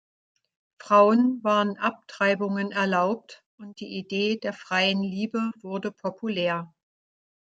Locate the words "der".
4.39-4.51